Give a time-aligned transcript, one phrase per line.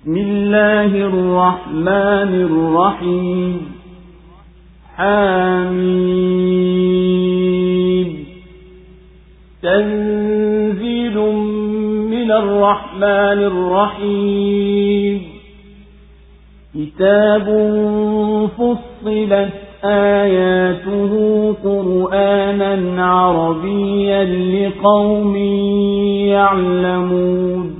[0.00, 3.72] بسم الله الرحمن الرحيم.
[4.96, 5.96] حميد
[9.62, 11.18] تنزيل
[12.10, 15.22] من الرحمن الرحيم.
[16.74, 17.46] كتاب
[18.58, 19.52] فصلت
[19.84, 21.12] آياته
[21.64, 25.36] قرآنا عربيا لقوم
[26.26, 27.79] يعلمون.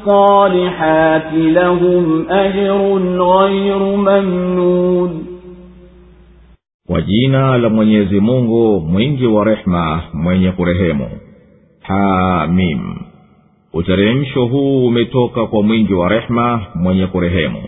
[0.00, 2.78] الصالحات لهم أجر
[3.18, 5.26] غير ممنون
[6.88, 11.10] kwa jina la mwenyezi mungu mwingi wa rehema mwenye kurehemu
[11.80, 12.80] hamim
[13.72, 17.62] uteremsho huu umetoka kwa mwingi wa rehema mwenye kurehemu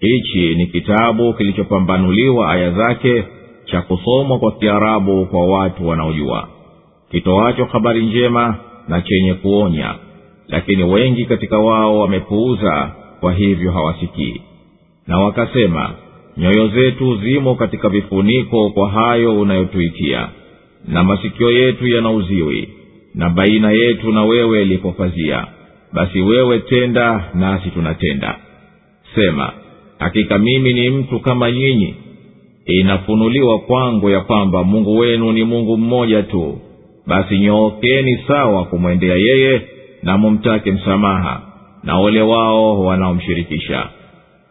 [0.00, 3.24] hichi ni kitabu kilichopambanuliwa aya zake
[3.64, 6.48] cha kusomwa kwa kiarabu kwa watu wanaojua
[7.10, 8.56] kitoacho habari njema
[8.88, 9.94] na chenye kuonya
[10.47, 14.41] lakini wengi katika wao wamepuuza kwa hivyo hawasikii.
[15.07, 15.91] Na wakasema
[16.37, 20.29] nyoyo zetu zimo katika vifuniko kwa hayo unayotuitia
[20.87, 22.69] na masikio yetu yana uziwi
[23.15, 25.47] na baina yetu na wewe lipofazia
[25.93, 28.35] basi wewe tenda nasi tunatenda.
[29.15, 29.53] Sema
[29.99, 31.95] hakika mimi ni mtu kama nyinyi.
[32.65, 36.59] Inafunuliwa kwangu ya kwamba mungu wenu ni mungu mmoja tu.
[37.07, 39.61] Basi nyookeni sawa kumwendea yeye
[40.03, 41.41] na mumtake msamaha
[41.83, 43.87] na ole wao wanaomshirikisha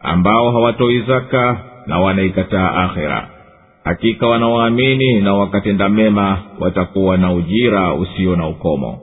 [0.03, 3.29] ambao hawatoi zaka na wanaikataa akhera
[3.85, 8.99] hakika wanaoamini na wakatenda mema watakuwa na ujira usio na ukomo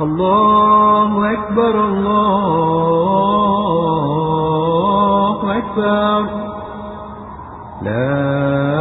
[0.00, 1.76] allahu akbar,
[5.34, 6.24] allahu akbar.
[7.82, 8.73] La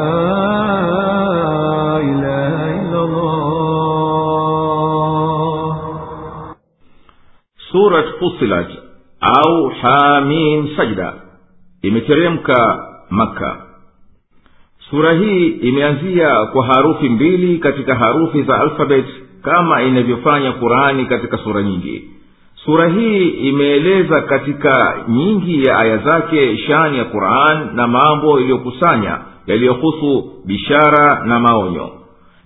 [7.74, 8.70] surat fusilat
[9.20, 11.14] au hamim sajda.
[11.82, 12.60] Imeteremka
[13.10, 13.58] makka.
[14.90, 19.06] Sura hii imeanzia kwa harufi mbili katika harufi za alfabet
[19.42, 22.10] kama inavyofanya qurani katika sura nyingi.
[22.66, 29.18] Sura hii imeeleza katika nyingi ya aya zake shani ya quran na mambo iliyokusanya
[29.48, 31.90] yaliyohusu bishara na maonyo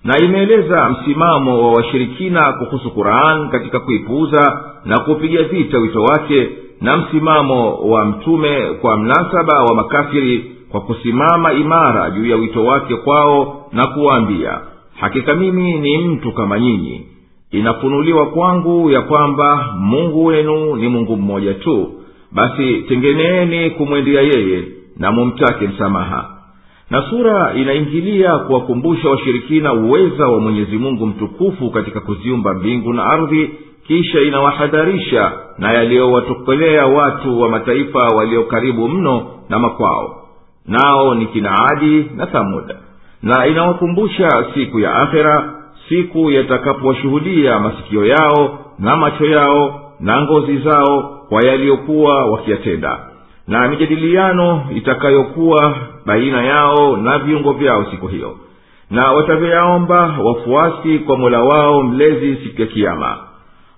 [0.04, 6.50] na imeeleza msimamo wa washirikina kuhusu quran katika kuipuuza na kupiga vita wito wake
[6.82, 12.96] na msimamo wa mtume kwa mnasaba wa makafiri kwa kusimama imara juu ya wito wake
[12.96, 14.60] kwao na kuwaambia
[15.00, 17.06] hakika mimi ni mtu kama nyinyi.
[17.52, 21.92] Inafunuliwa kwangu ya kwamba mungu wenu ni mungu mmoja tu.
[22.32, 24.64] Basi tengeneeni kumwendea yeye
[24.98, 26.37] na mumtake msamaha
[26.90, 33.50] na sura inaingilia kuwakumbusha washirikina uweza wa mwenyezi mungu mtukufu katika kuziumba mbingu na ardhi
[33.88, 40.24] kisha inawahadharisha na yaliyowatokelea watu wa mataifa walio karibu mno na makwao.
[40.66, 42.76] Nao ni kina adi na thamuda
[43.24, 45.54] na inawakumbusha siku ya akhera
[45.90, 53.00] siku yatakapowashuhudia masikio yao na macho yao na ngozi zao kwa yaliyokuwa wakiyatenda
[53.48, 58.38] na mijadiliano itakayokuwa baina yao na viungo vyao siku hiyo.
[58.92, 63.18] Na watavyoyaomba wafuasi kwa mola wao mlezi siku ya kiama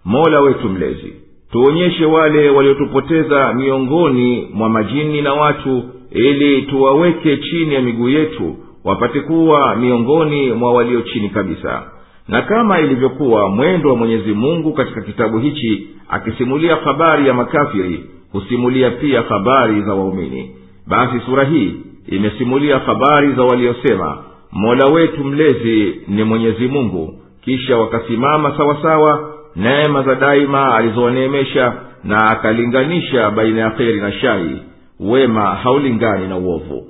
[0.06, 1.13] mola wetu mlezi
[1.51, 9.19] tuonyeshe wale waliotupoteza miongoni mwa majini na watu ili tuwaweke chini ya miguu yetu wapate
[9.22, 11.83] kuwa miongoni mwa walio chini kabisa.
[12.27, 18.91] Na kama ilivyokuwa mwendo wa mwenyezi mungu katika kitabu hichi akisimulia habari ya makafiri husimulia
[18.91, 20.55] pia habari za waumini.
[20.87, 21.73] Basi sura hii
[22.07, 24.17] imesimulia habari za waliosema
[24.51, 27.13] mola wetu mlezi ni mwenyezi mungu.
[27.41, 31.73] Kisha wakasimama sawasawa neema za daima alizowaneemesha
[32.03, 34.57] na akalinganisha baina ya kheri na shari
[34.99, 36.87] wema haulingani na uovu.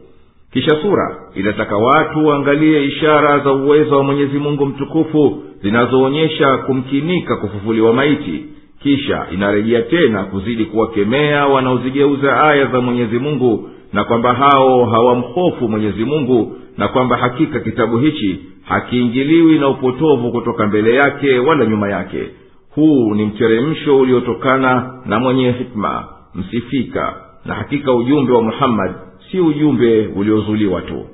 [0.54, 7.94] Kisha sura inataka watu waangalie ishara za uwezo wa mwenyezi mungu mtukufu zinazoonyesha kumkinika kufufuliwa
[7.94, 8.46] maiti
[8.84, 16.04] kisha inarejea tena kuzidi kuwakemea wanaozigeuza aya za mwenyezi mungu na kwamba hao hawamhofu mwenyezi
[16.06, 22.30] mungu na kwamba hakika kitabu hichi hakiingiliwi na upotovu kutoka mbele yake wala nyuma yake.
[22.76, 27.16] Huu ni mteremsho uliotokana na mwenye hikma msifika
[27.46, 28.94] na hakika ujumbe wa muhammadi
[29.32, 31.06] si ujumbe uliozuliwa tu.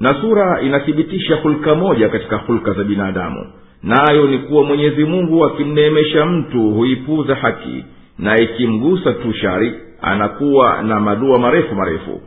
[0.00, 3.46] Na sura inathibitisha hulka moja katika hulka za binadamu
[3.82, 7.84] nayo ni kuwa mwenyezi mungu akimneemesha mtu huipuza haki
[8.18, 12.20] na ikimgusa tu shari anakuwa na madua marefu marefu.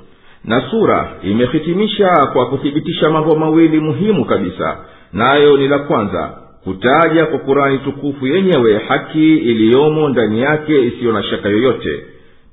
[0.46, 4.78] Na sura imehitimisha kwa kuthibitisha mambo mawili muhimu kabisa.
[5.14, 11.24] Nayo ni la kwanza kutaja kwa kurani tukufu yenyewe haki iliyomo ndani yake isiyo na
[11.24, 12.04] shaka yoyote.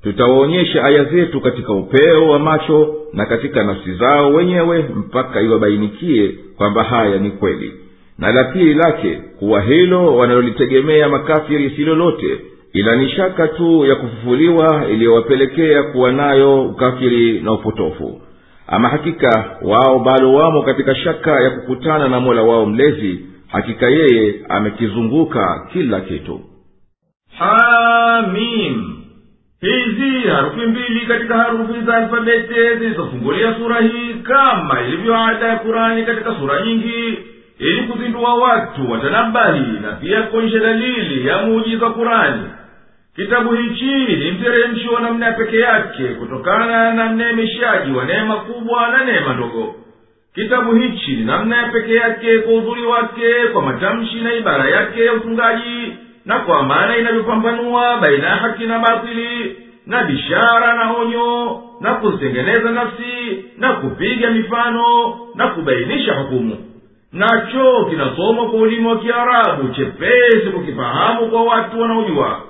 [0.03, 6.83] Tutawaonyesha aya zetu katika upeo wa macho na katika nafsi zao wenyewe mpaka iwabainikie kwamba
[6.83, 7.73] haya ni kweli
[8.19, 12.39] na la pili lake kuwa hilo wanalolitegemea makafiri si lolote
[12.73, 18.21] ila ni shaka tu ya kufufuliwa iliyowapelekea kuwa nayo ukafiri na upotofu.
[18.67, 24.35] Ama hakika wao bado wamo katika shaka ya kukutana na mola wao mlezi hakika yeye
[24.49, 26.41] amekizunguka kila kitu.
[27.37, 28.93] Hamim
[29.61, 36.03] hizi harufi mbili katika harufi za alfabete zilizofungulia sura hii kama ilivyo ada ya kurani
[36.05, 37.17] katika sura nyingi
[37.59, 42.43] ili kuzindua watu watanabahi na pia kuonyesha dalili ya muujiza kurani
[43.15, 48.87] kitabu hichi ni mteremshi wa namna ya peke yake kutokana na mneemeshaji wa neema kubwa
[48.89, 49.75] na neema ndogo.
[50.35, 55.05] Kitabu hichi ni namna ya peke yake kwa uzuri wake kwa matamshi na ibara yake
[55.05, 55.93] ya utungaji
[56.25, 59.55] na kwa maana inavyopambanua baina ya haki na batili
[59.85, 66.57] na bishara na onyo na kuzitengeneza nafsi na kupiga mifano na kubainisha hukumu
[67.13, 72.41] nacho kinasomwa kwa ulimi wa kiarabu chepesi kukifahamu kwa watu wanaojua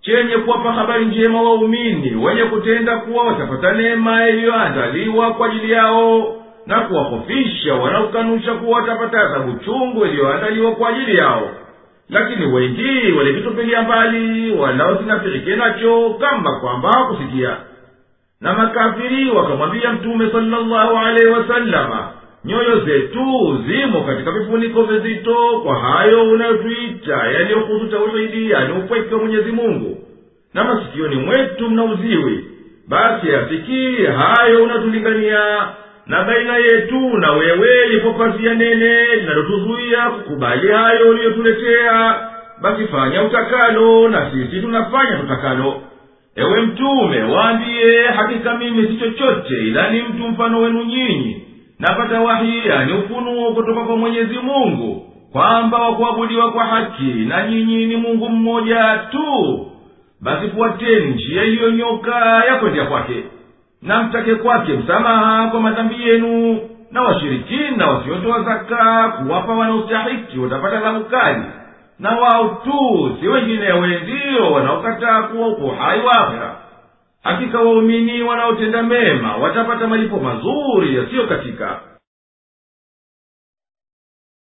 [0.00, 6.36] chenye kuwapa habari njema waumini wenye kutenda kuwa watapata neema iliyoandaliwa kwa ajili yao
[6.66, 11.50] na kuwahofisha wanaokanusha kuwa watapata adhabu chungu iliyoandaliwa kwa ajili yao.
[12.08, 17.56] Lakini wengi walikitupilia mbali wala wasinafirike nacho kama kwamba hakusikia
[18.40, 22.08] na makafiri wakamwambia mtume salllahu alaihi wasallama
[22.44, 29.52] nyoyo zetu zimo katika vifuniko vizito kwa hayo unayotuita yaliyohusu tauhidi yani upweke wa mwenyezi
[29.52, 29.98] mungu.
[30.54, 32.44] Na masikioni mwetu mna uziwi.
[32.88, 35.68] Basi yasikii hayo unatulingania
[36.06, 42.14] na baina yetu na wewe lipo pazia nene linalotuzuia kukubali hayo uliyotuletea.
[42.62, 45.82] Basi fanya utakalo na sisi tunafanya tutakalo
[46.36, 51.44] ewe mtume waambiye hakika mimi si chochote ila ni mtu mfano wenu nyinyi
[51.80, 57.96] napata wahi yani ufunuo kutoka kwa mwenyezi mungu kwamba wakuabudiwa kwa haki na nyinyi ni
[57.96, 59.66] mungu mmoja tu.
[60.20, 63.24] Basi fuateni njia iliyonyoka ya kwendea kwake
[63.82, 71.04] na mtake kwake msamaha kwa madhambi yenu na washirikina wasiotoa zaka kuwapa wanaostahiki watapata adhabu
[71.98, 76.56] na wao tu si wenginewe ndiyo wanaokataa kuwa uko hai wa akhera
[77.22, 81.80] hakika waumini wanaotenda mema watapata malipo mazuri yasiyo katika.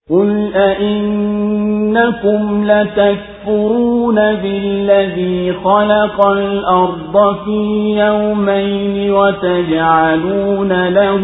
[0.10, 7.60] قل أئنكم لتكفرون بالذي خلق الأرض في
[8.00, 11.24] يومين وتجعلون له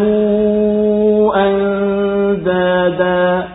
[1.36, 3.48] أندادا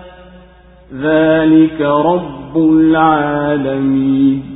[0.95, 4.55] ذلك رب العالمين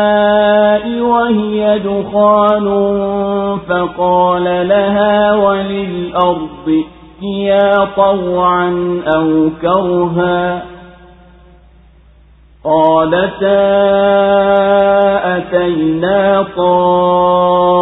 [1.71, 2.67] وهي دخان
[3.69, 6.83] فقال لها وللأرض
[7.21, 10.63] أوتيا طوعا أو كرها
[12.63, 13.61] قالتا
[15.37, 17.81] أتينا طائعين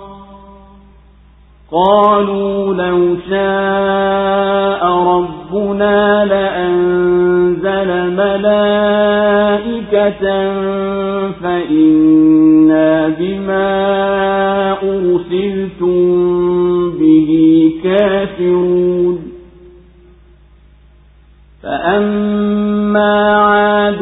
[1.73, 9.33] قالوا لو شاء ربنا لأنزل ملائكة
[11.31, 13.71] فإنا بما
[14.83, 16.01] أرسلتم
[16.91, 17.29] به
[17.83, 19.31] كافرون.
[21.63, 24.01] فأما عاد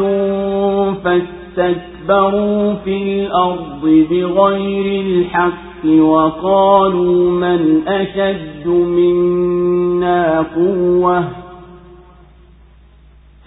[1.03, 1.88] فاستكبروا
[2.83, 11.23] في الأرض بغير الحق وقالوا من أشد منا قوة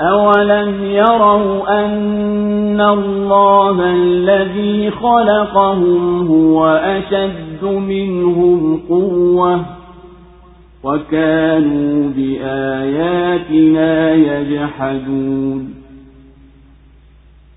[0.01, 9.61] أولم يروا أن الله الذي خلقهم هو أشد منهم قوة
[10.85, 15.82] وكانوا بآياتنا يجحدون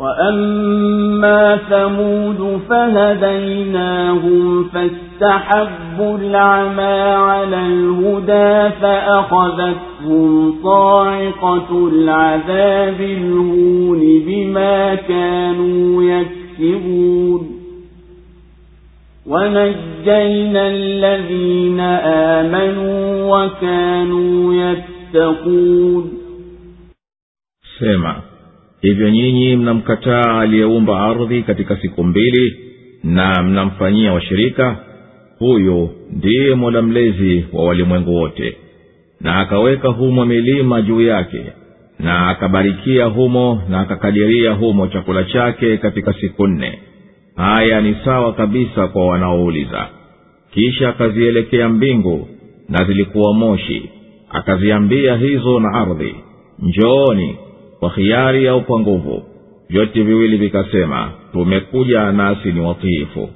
[0.00, 17.50] وأما ثمود فهديناهم فاستحبوا العمى على الهدى فأخذتهم صاعقة العذاب الهون بما كانوا يكسبون
[19.26, 21.80] ونجينا الذين
[22.40, 26.12] آمنوا وكانوا يتقون
[28.80, 32.56] hivyo nyinyi mnamkataa aliyeumba ardhi katika siku mbili
[33.04, 34.76] na mnamfanyia washirika
[35.38, 38.56] huyu ndiye mola mlezi wa walimwengu wote.
[39.20, 41.44] Na akaweka humo milima juu yake
[41.98, 46.78] na akabarikia humo na akakadiria humo chakula chake katika siku nne.
[47.36, 49.88] Haya ni sawa kabisa kwa wanaouliza.
[50.50, 52.28] Kisha akazielekea mbingu
[52.68, 53.90] na zilikuwa moshi.
[54.30, 56.14] Akaziambia hizo na ardhi
[56.58, 57.36] njooni
[57.80, 59.22] kwa hiari au kwa nguvu.
[59.68, 63.28] Vyote viwili vikasema tumekuja nasi ni watiifu.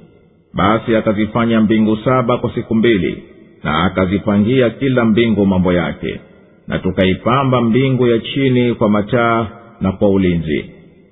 [0.53, 3.23] Basi akazifanya mbingu saba kwa siku mbili
[3.63, 6.19] na akazipangia kila mbingu mambo yake
[6.67, 9.47] na tukaipamba mbingu ya chini kwa mataa
[9.81, 10.65] na kwa ulinzi.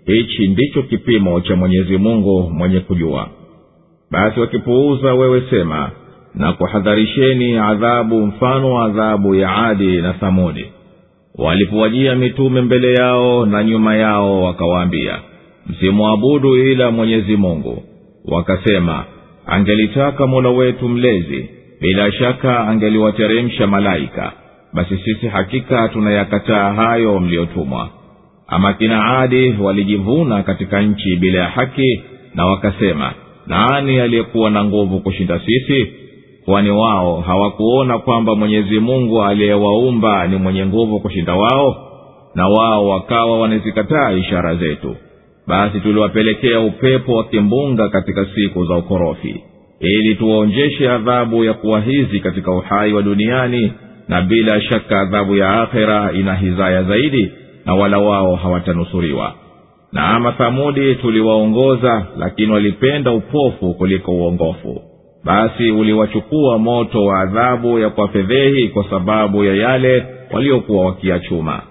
[0.06, 3.30] Hichi ndicho kipimo cha mwenyezi mungu mwenye kujua.
[4.12, 5.92] Basi wakipuuza wewe sema
[6.36, 10.66] na kuhadharisheni adhabu mfano wa adhabu ya adi na thamudi
[11.38, 15.20] walipowajia mitume mbele yao na nyuma yao wakawaambia
[15.68, 17.84] msimwabudu ila mwenyezi mungu.
[18.26, 19.06] Wakasema
[19.46, 21.50] angelitaka mola wetu mlezi
[21.82, 24.32] bila shaka angeliwateremsha malaika.
[24.74, 27.90] Basi sisi hakika tunayakataa hayo mliyotumwa.
[28.48, 32.04] Ama kina adi walijivuna katika nchi bila ya haki
[32.36, 33.14] na wakasema
[33.48, 35.88] nani aliyekuwa na nguvu kushinda sisi
[36.46, 41.76] kwani wao hawakuona kwamba mwenyezi mungu aliyewaumba ni mwenye nguvu kushinda wao?
[42.36, 44.96] Na wao wakawa wanazikataa ishara zetu.
[45.48, 49.44] Basi tuliwapelekea upepo wa kimbunga katika siku za ukorofi
[49.80, 53.72] ili tuwaonjeshe adhabu ya kuwa hizi katika uhai wa duniani
[54.08, 57.32] na bila shaka adhabu ya akhera ina hizaya zaidi
[57.66, 59.34] na wala wao hawatanusuriwa.
[59.92, 64.82] Na ama thamudi tuliwaongoza lakini walipenda upofu kuliko uongofu
[65.26, 71.62] basi uliwachukua moto wa adhabu ya kwafedhehi kwa sababu ya yale waliokuwa wakiyachuma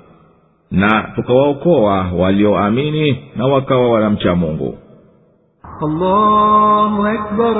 [0.71, 4.79] na tukawaokoa walioamini na wakawa wanamcha mungu
[5.83, 7.57] allahu akbar,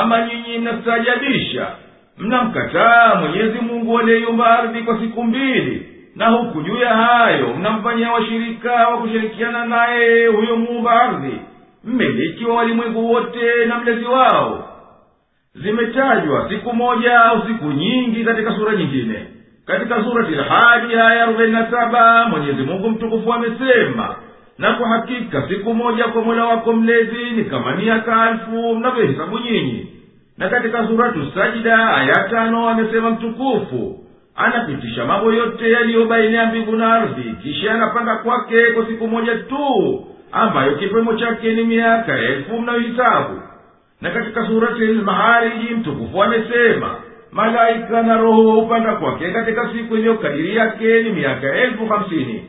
[0.03, 1.67] ama nyinyi mnastaajabisha
[2.19, 5.89] mnamkataa mwenyezi mungu aliyeyumba ardhi kwa siku mbili.
[6.17, 11.39] Na huku juu ya hayo mnamfanyia washirika wa kushirikiana naye huyo muumba ardhi.
[11.85, 14.69] Mmiliki wa walimwengu wote na mlezi wao.
[15.55, 19.27] Zimetajwa siku moja au siku nyingi katika sura nyingine.
[19.67, 24.17] Katika surati lhaji aya arobaini na saba mwenyezi mungu mtukufu amesema
[24.63, 29.87] na kwa hakika siku moja kwa mola wako mlezi ni kama miaka alfu mnavyohesabu nyinyi.
[30.39, 33.99] Na katika suratu sajida aya tano amesema mtukufu
[34.37, 39.35] anapitisha mambo yote yaliyo baina ya mbingu na ardhi kisha anapanga kwake kwa siku moja
[39.35, 43.41] tu ambayo kipimo chake ni miaka elfu mnayohisabu
[44.01, 46.95] na katika surati lmahariji mtukufu amesema
[47.33, 52.45] malaika na roho hupanda kwake katika siku iliyokadiri yake ni miaka elfu hamsini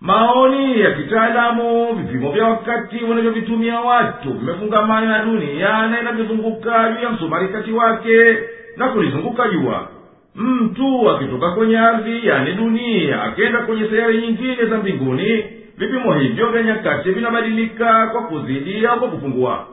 [0.00, 7.10] maoni ya kitaalamu vipimo vya wakati wanavyovitumia watu vimefungamana na dunia na inavyozunguka juu ya
[7.10, 8.38] msumarikati wake
[8.76, 9.88] na kulizunguka jua.
[10.34, 15.44] Mtu akitoka kwenye ardhi yani dunia akenda kwenye sayari nyingine za mbinguni
[15.78, 19.66] vipimo hivyo vya nyakati vinabadilika kwa kuzidi au kwa kupungua.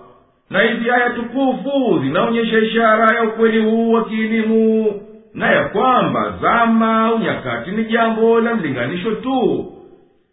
[0.49, 4.93] Na hizi aya tukufu zinaonyesha ishara ya ukweli huu wa kielimu
[5.33, 9.65] na ya kwamba zama au nyakati ni jambo la mlinganisho tu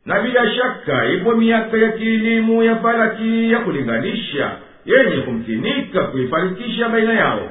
[0.06, 4.50] na bila shaka ipo miaka ya kielimu ya falaki ya kulinganisha
[4.84, 7.50] yenye kumkinika kuifarikisha baina yao.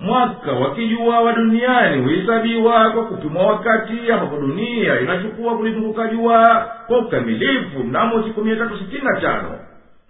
[0.00, 8.22] Mwaka wa duniani huhesabiwa kwa kupimwa wakati ambapo dunia inachukua kulizunguka jua kwa ukamilifu mnamo
[8.22, 9.58] siku mia tatu sitini na tano.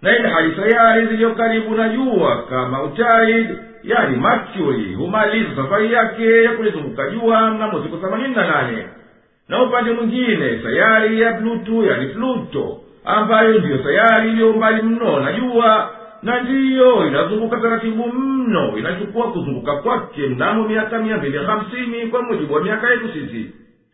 [0.01, 3.47] Na ile hali sayari ziliyo karibu na jua kama utaid
[3.83, 8.85] yani mercury humaliza safari yake ya kulizunguka jua mnamo siku themanini na nane
[9.49, 15.33] na upande mwingine sayari ya pluto yani pluto ambayo ndiyo sayari iliyo mbali mno na
[15.33, 15.89] jua
[16.23, 22.53] na ndiyo inazunguka taratibu mno inachukua kuzunguka kwake mnamo miaka mia mbili hamsini kwa mujibu
[22.53, 23.51] wa miaka yetu sisi.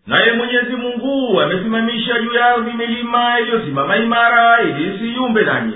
[0.07, 5.73] Naye mwenyezi mungu amesimamisha juu ya ardhi milima iliyosimama imara ili isiyumbe nanyi.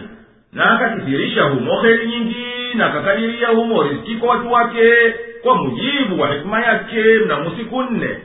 [0.54, 4.92] Na akakithirisha humo heri nyingi na akakadiria humo riski kwa watu wake
[5.44, 8.18] kwa mujibu wa hekima yake mnamo siku nne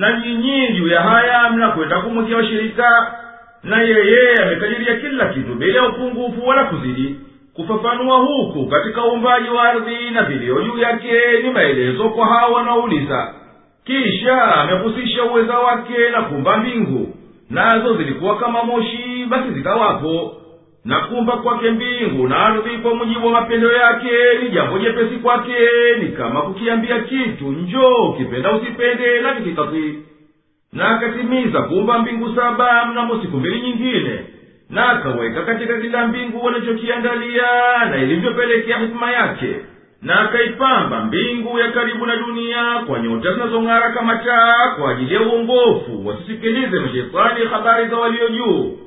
[0.00, 3.14] na nyinyi juu ya haya mnakwenda kumwikia washirika
[3.62, 7.16] na yeye amekadiria kila kitu bila upungufu wala kuzidi.
[7.54, 13.34] Kufafanua huku katika uumbaji wa ardhi na vilio juu yake ni maelezo kwa hawa wanaouliza.
[13.84, 17.14] Kisha amehusisha uweza wake na kumba mbingu.
[17.50, 20.32] Nazo zilikuwa kama moshi basi zikawapo
[20.84, 24.10] na kumba kwake mbingu na ardhi kwa mujibu wa mapendo yake.
[24.42, 25.52] Ni jambo jepesi kwake
[26.00, 29.98] ni kama kukiambia kitu njoo ukipenda usipende na kisikatwi
[30.72, 34.20] na akatimiza kuumba mbingu saba mnamo siku mbili nyingine
[34.70, 37.44] na akaweka katika kila mbingu wanachokiandalia
[37.90, 39.56] na ilivyopelekea hikima yake.
[40.02, 45.20] Na akaipamba mbingu ya karibu na dunia kwa nyota zinazong'ara kama taa kwa ajili ya
[45.22, 46.06] uongofu.
[46.06, 48.78] Wasisikilize mashetani habari za walio juu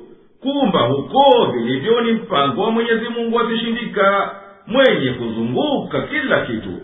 [0.44, 4.30] kumba huko vilivyo ni mpango wa mwenyezi mungu wazishindika
[4.66, 6.80] mwenye kuzunguka kila kitu.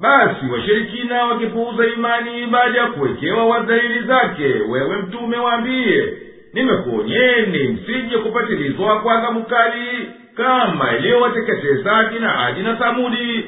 [0.00, 6.12] Basi washirikina wakipuuza imani baada ya kuwekewa wadhalili zake wewe mtume waambiye
[6.52, 9.44] nimekuonyeni msije kupatilizwa kwa adhabu
[10.36, 13.44] kama iliyowateketeza kina adi na thamudi.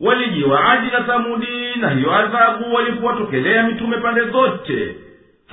[0.00, 4.94] Walijiwa adi na thamudi na hiyo adhabu walipowatokelea mitume pande zote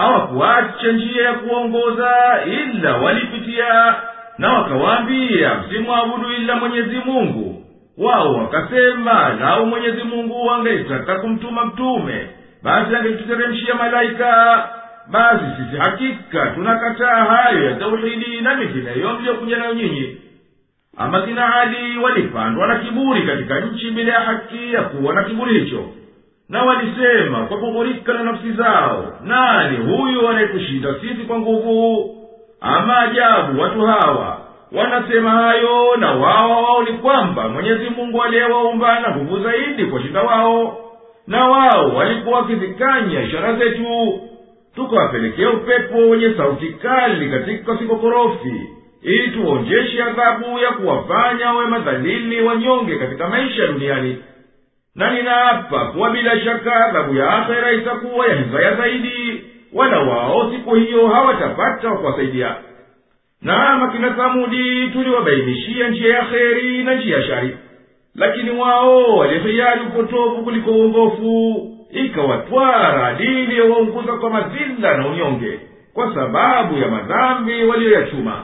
[0.01, 2.09] hawakuacha njia ya kuongoza
[2.45, 3.95] ila walipitia
[4.37, 7.63] na wakawaambia msimwabudu ila mwenyezi mungu.
[7.97, 12.27] Wao wakasema lau mwenyezi mungu angelitaka kumtuma mtume
[12.63, 14.69] basi angetuteremshia malaika.
[15.11, 20.17] Basi sisi hakika tunakataa hayo ya tauhidi na mingineyo mliyokuja nayo nyinyi.
[20.97, 25.59] Ama kina ali walipandwa na kiburi katika nchi bila ya haki ya kuwa na kiburi
[25.59, 25.83] hicho
[26.51, 32.09] na walisema kwa kughurika na nafsi zao nani huyu anayetushinda sisi kwa nguvu?
[32.61, 39.15] Ama ajabu watu hawa wanasema hayo na wao wao ni kwamba mwenyezi mungu aliyewaumba na
[39.15, 40.77] nguvu zaidi kwa shinda wao
[41.27, 44.19] na wao walikuwa wakizikanya ishara zetu
[44.75, 48.69] tukawapelekea upepo wenye sauti kali katika sikokorofi
[49.01, 54.17] ili tuonjeshe adhabu ya kuwafanya wawe madhalili wanyonge katika maisha duniani
[54.95, 59.43] na ninaapa kuwa bila shaka adhabu ya akhera itakuwa ya hizaya zaidi.
[59.73, 62.55] Wala wao siku hiyo hawatapata wakuwasaidia
[63.41, 67.57] na makina thamudi tuliwabainishia njia ya kheri na njia ya shari.
[68.15, 75.59] Lakini wao walihiari upotovu kuliko uongofu ikawatwara adili yawaunguza kwa mazila na unyonge
[75.93, 78.43] kwa sababu ya madhambi waliyoyachuma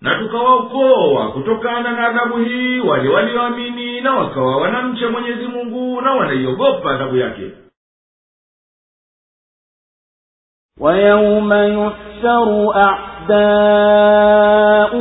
[0.00, 6.90] na tukawaokoa kutokana na adhabu hii wale walioamini na wakawa wanamcha mwenyezi mungu na wanaiogopa
[6.94, 7.50] adhabu yake
[10.80, 13.32] ويوم يحشر أعداء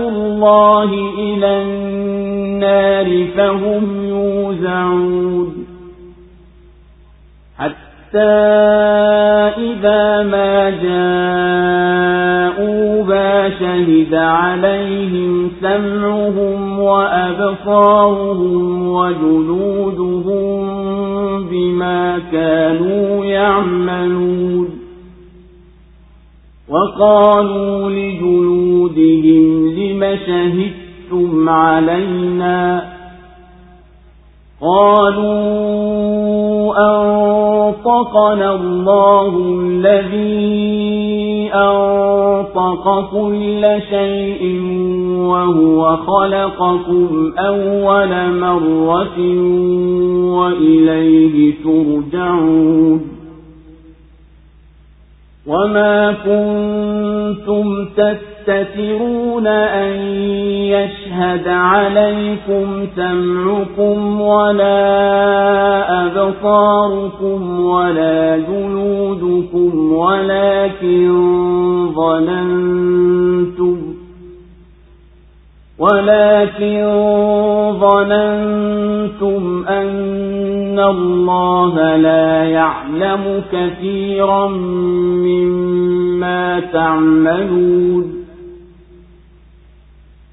[0.10, 5.68] الله إلى النار فهم يوزعون
[7.58, 8.34] حتى
[9.58, 12.02] إذا ما جاءوا
[13.49, 20.67] شهد عليهم سمعهم وأبصارهم وجلودهم
[21.49, 24.69] بما كانوا يعملون.
[26.69, 32.97] وقالوا لجلودهم لم شهدتم علينا؟
[34.61, 35.67] قالوا
[36.79, 41.16] أنطقنا الله الذي
[41.55, 44.61] أنطق كل شيء
[45.19, 49.19] وهو خلقكم أول مرة
[50.39, 53.16] وإليه ترجعون.
[55.47, 59.93] وما كنتم تستترون أن
[60.75, 64.77] يشهد عليكم سمعكم ولا
[66.07, 71.13] أبصاركم ولا جلودكم ولكن
[71.97, 73.96] ظننتم
[75.79, 76.85] ولكن
[77.81, 84.49] ظننتم أن الله لا يعلم كثيرا
[85.27, 88.17] مما تعملون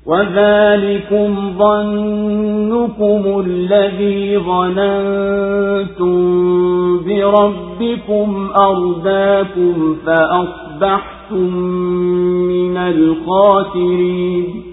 [0.05, 6.13] وذلكم ظنكم الذي ظننتم
[7.05, 11.55] بربكم أرداكم فأصبحتم
[12.47, 14.72] من الخاسرين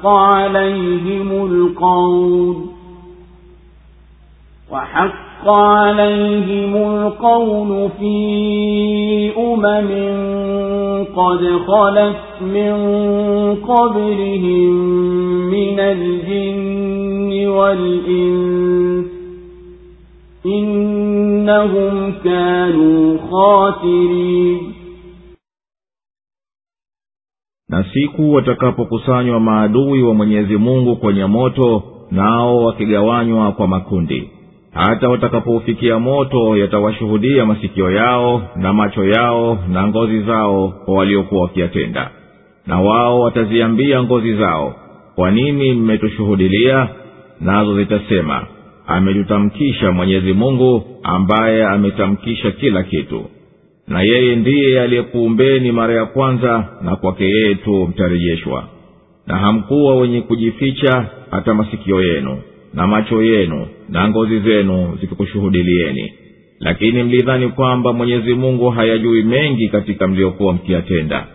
[0.00, 2.56] وحق عليهم القول
[4.72, 9.90] وحق عليهم القول في أمم
[11.16, 12.74] قد خلت من
[13.56, 14.72] قبلهم
[15.50, 19.06] من الجن والإنس
[20.46, 24.79] إنهم كانوا خاسرين
[27.70, 34.30] na siku watakapokusanywa maadui wa mwenyezi mungu kwenye moto nao wakigawanywa kwa makundi.
[34.74, 42.10] Hata watakapoufikia moto yatawashuhudia masikio yao na macho yao na ngozi zao kwa waliokuwa wakiyatenda.
[42.66, 44.74] Na wao wataziambia ngozi zao
[45.14, 46.88] kwa nini mmetushuhudilia?
[47.40, 48.46] Nazo zitasema
[48.86, 53.24] ametutamkisha mwenyezi mungu ambaye ametamkisha kila kitu
[53.88, 58.68] na yeye ndiye aliyekuumbeni mara ya kwanza na kwake yeye tu mtarejeshwa.
[59.26, 62.38] Na hamkuwa wenye kujificha hata masikio yenu
[62.74, 66.12] na macho yenu na ngozi zenu zikikushuhudilieni
[66.60, 71.26] lakini mlidhani kwamba mwenyezi mungu hayajui mengi katika mliokuwa mkiyatenda.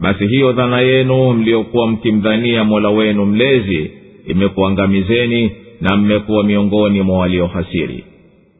[0.00, 3.90] Basi hiyo dhana yenu mliokuwa mkimdhania mola wenu mlezi
[4.26, 8.04] imekuangamizeni na mmekuwa miongoni mwa waliohasiri.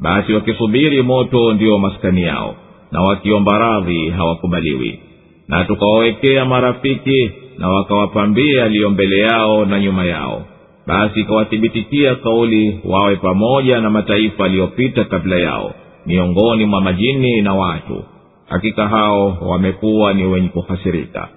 [0.00, 2.56] Basi wakisubiri moto ndiyo maskani yao
[2.96, 5.00] na wakiomba radhi hawakubaliwi.
[5.48, 10.42] Na tukawawekea marafiki na wakawapambia aliyo mbele yao na nyuma yao.
[10.86, 15.74] Basi ikawathibitikia kauli wawe pamoja na mataifa aliyopita kabla yao
[16.06, 18.04] miongoni mwa majini na watu.
[18.48, 21.28] Hakika hao wamekuwa ni wenye kuhasirika.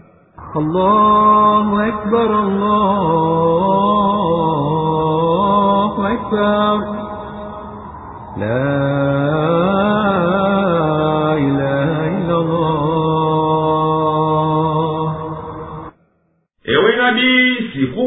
[8.39, 10.08] La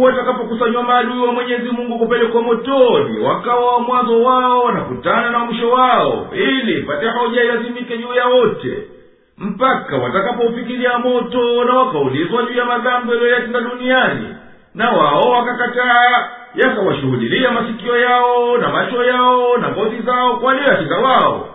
[0.02, 5.70] kuwa watakapokusanywa maadui wa mwenyezi mungu kupelekwa motoni wakawa wa mwanzo wao wanakutana na mwisho
[5.70, 8.82] wao ili pate hoja ilazimike juu ya wote.
[9.38, 14.34] Mpaka watakapoufikiria moto na wakaulizwa juu ya madhambi yaliyoyatenda duniani
[14.74, 21.48] na wao wakakataa yakawashuhudilia masikio yao na macho yao na ngozi zao kwa aliyoyatenda wao.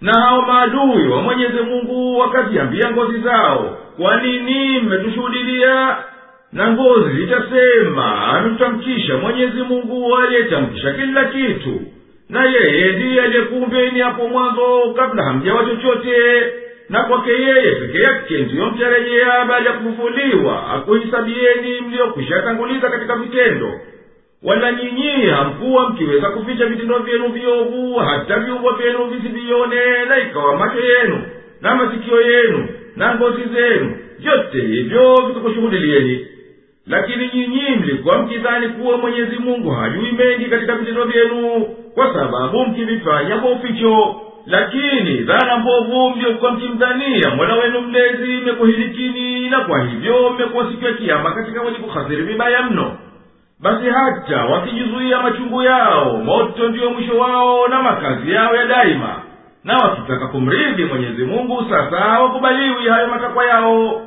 [0.00, 5.96] Na hao maadui wa mwenyezi mungu wakaziambia ngozi zao kwa nini mmetushuhudilia?
[6.52, 11.80] Na ngozi zitasema amemtamkisha mwenyezi mungu aliyetamkisha kila kitu.
[12.28, 16.12] Na yeye ndiye aliyekuumbeni hapo mwanzo kabla hamjawa chochote.
[16.88, 20.70] Na kwake yeye peke yake ndiyo mtarejea baada ya kufufuliwa.
[20.74, 23.80] Akuhisabieni mliyokwishatanguliza katika vitendo.
[24.42, 30.80] Wala nyinyi hamkuwa mkiweza kuficha vitendo vyenu viovu hata viungo vyenu visivione na ikawa macho
[30.80, 31.22] yenu
[31.60, 33.96] na masikio yenu na ngozi zenu.
[34.18, 36.26] Vyote hivyo vikakushuhudilieni
[36.86, 41.60] lakini nyinyi mlikuwa mkidhani kuwa mwenyezi mungu hajui mengi katika vitendo vyenu
[41.94, 44.20] kwa sababu mkivifanya kwa uficho.
[44.46, 50.92] Lakini dhana mbovu mliokuwa mkimdhania mola wenu mlezi mmekuhilikini na kwa hivyo mmekuwa siku ya
[50.92, 52.96] kiama katika wenye kuhasiri vibaya mno.
[53.60, 59.22] Basi hata wakijizuia machungu yao moto ndiyo mwisho wao na makazi yao ya daima.
[59.64, 64.02] Na wakitaka kumridhi mwenyezi mungu sasa wakubaliwi hayo matakwa yao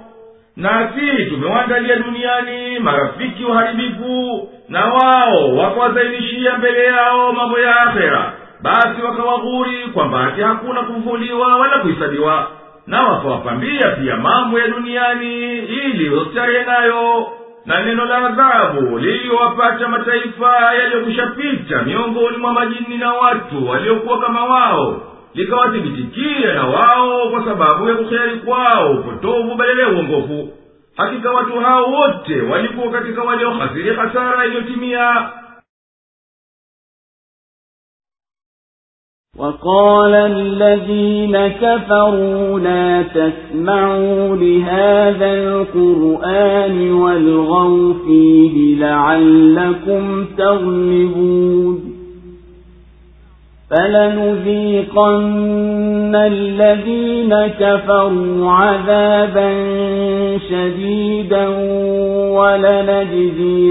[0.58, 8.34] nasi tumewaandalia duniani marafiki waharibifu na wao wakawazainishia mbele yao mambo ya akhera.
[8.62, 12.48] Basi wakawaghuri kwamba hati hakuna kuvuliwa wala kuhisabiwa
[12.88, 17.28] na wakawapambia pia mambo ya duniani ili wastarehe nayo.
[17.66, 25.02] Na neno la adhabu liliyowapata mataifa yaliyokushapita miongoni mwa majini na watu waliokuwa kama wao
[25.35, 30.49] likawathibitikia na wao kwa sababu ya kukheri kwao upotovu badala ya uongofu
[30.97, 35.31] hakika watu hao wote walikuwa katika waliohasiri hasara iliyotimia
[39.38, 51.92] وقال الذين كفروا لا تسمعوا لهذا القرآن والغوا فيه لعلكم تغلبون
[53.74, 55.24] فلنذيقن
[56.16, 59.54] الذين كفروا عذابا
[60.50, 61.48] شديدا
[62.38, 63.64] ولنجزينهم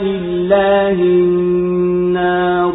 [0.03, 2.73] الله النار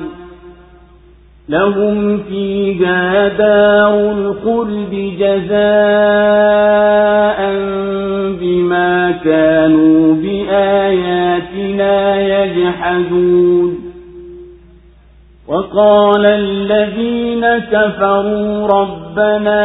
[1.49, 5.53] لهم فيها دار الخلد جزاء
[8.41, 13.83] بما كانوا بآياتنا يجحدون.
[15.47, 19.63] وقال الذين كفروا ربنا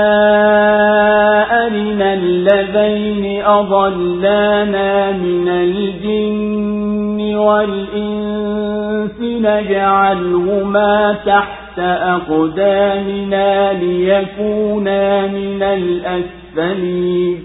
[1.67, 17.39] أرنا الذين أضلانا من الجن والإنس نجعلهما تحت أقدامنا ليكونا من الأسفلين.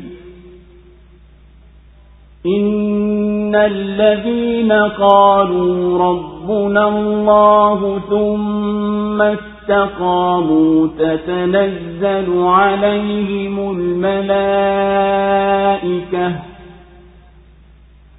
[2.45, 14.53] إن الذين قالوا ربنا الله ثم استقاموا تتنزل عليهم الملائكة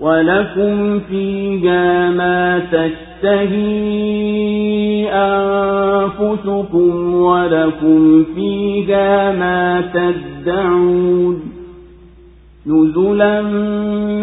[0.00, 3.66] ولكم فيها ما تشتهي
[5.12, 11.42] أنفسكم ولكم فيها ما تدعون
[12.66, 13.42] نزلا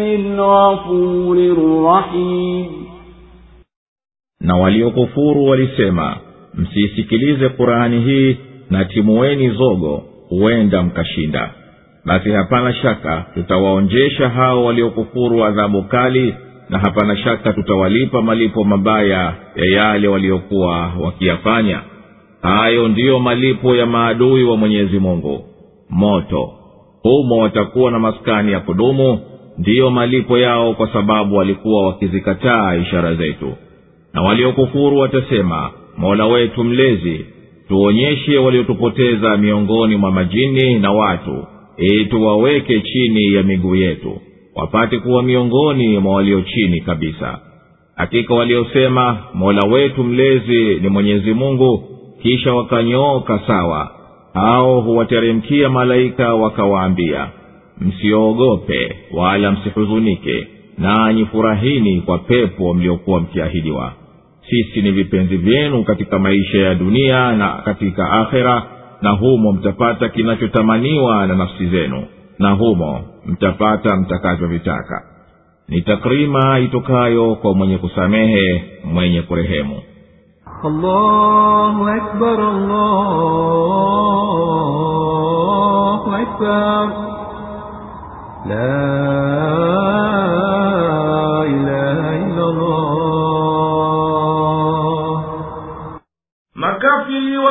[0.00, 1.38] من غفور
[1.84, 2.66] رحيم
[4.40, 6.16] na waliokufuru walisema
[6.54, 8.36] msiisikilize qurani hii
[8.70, 11.50] na timueni zogo huenda mkashinda
[12.09, 16.35] basi hapana shaka tutawaonjesha hao waliokufuru adhabu kali
[16.69, 21.81] na hapana shaka tutawalipa malipo mabaya ya yale waliokuwa wakiyafanya.
[22.41, 25.43] Hayo ndiyo malipo ya maadui wa mwenyezi mungu.
[25.89, 26.49] Moto.
[27.03, 29.19] Humo watakuwa na maskani ya kudumu
[29.57, 33.53] ndiyo malipo yao kwa sababu walikuwa wakizikataa ishara zetu.
[34.13, 37.25] Na waliokufuru watasema mola wetu mlezi
[37.67, 41.47] tuonyeshe waliotupoteza miongoni mwa majini na watu
[41.79, 44.21] ili tuwaweke chini ya miguu yetu
[44.55, 47.39] wapate kuwa miongoni mwa walio chini kabisa.
[47.95, 51.83] Hakika waliosema mola wetu mlezi ni mwenyezi mungu
[52.21, 53.91] kisha wakanyooka sawa.
[54.33, 57.27] Au huwateremkia malaika wakawaambia
[57.81, 63.93] msiogope wala msihuzunike nanyi furahini kwa pepo mliokuwa mkiahidiwa.
[64.49, 68.63] Sisi ni vipenzi vyenu katika maisha ya dunia na katika akhera
[69.01, 72.05] na humo mtapata kinachotamaniwa na nafsi zenu
[72.39, 75.03] na humo mtapata mtakavyovitaka
[75.67, 79.81] ni takrima itokayo kwa mwenye kusamehe mwenye kurehemu
[80.63, 82.89] allahu akbar, allahu
[86.15, 86.89] akbar.
[88.49, 90.08] La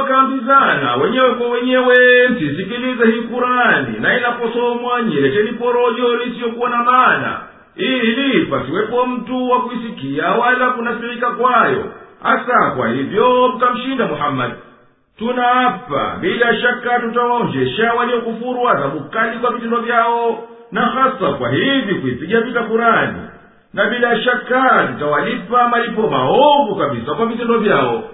[0.09, 7.41] makafiri wakaambizana wenyewe kwa wenyewe msisikilize hii kurani na inaposomwa nyileteni porojo lisiyokuwa na maana.
[7.77, 11.85] Ili pasiwepo mtu wa kuisikia wala kunasirika kwayo.
[12.23, 14.55] Hasa kwa hivyo mkamshinda muhammadi
[15.19, 22.41] tunaapa bila shaka tutawaonjesha waliokufuru adhabu kali kwa vitendo vyao na hasa kwa hivi kuipiga
[22.41, 23.19] vita kurani
[23.75, 28.05] na bila shaka tutawalipa malipo maovu kabisa kwa vitendo vyao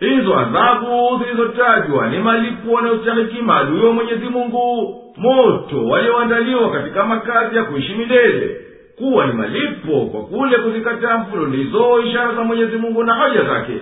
[0.00, 5.02] hizo adhabu zilizotajwa ni malipo wanayostahiki maadui wa mwenyezi mungu.
[5.16, 8.60] Moto walioandaliwa katika makazi ya kuishi milele
[8.98, 13.72] kuwa ni malipo kwa kule kuzikataa mfululizo ishara za mwenyezi mungu na hoja zake.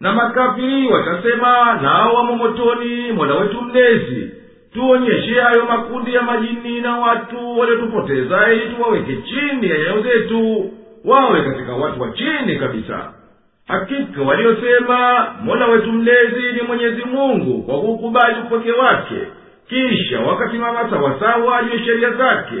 [0.00, 4.30] Na makafiri watasema nao wamo motoni mola wetu mlezi
[4.72, 10.70] tuonyeshe hayo makundi ya majini na watu waliotupoteza ili tuwaweke chini ya nyayo zetu
[11.04, 13.12] wawe katika watu wa chini kabisa
[13.68, 19.14] hakika waliosema mola wetu mlezi ni mwenyezi mungu kwa kuukubali upweke wake.
[19.68, 22.56] Kisha wakasimama sawasawa juu sheria zake.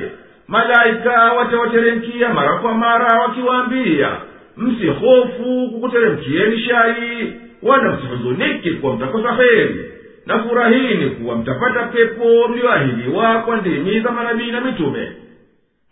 [0.48, 4.08] Malaika watawateremkia mara kwa mara wakiwaambia
[4.56, 9.90] msihofu kukuteremkieni shari wala msihuzuniki kuwa mtakosa heri
[10.26, 15.12] na furahini kuwa mtapata pepo mliyoahidiwa kwa ndimi za manabii na mitume